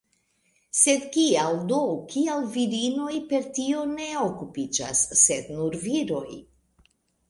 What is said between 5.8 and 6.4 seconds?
viroj?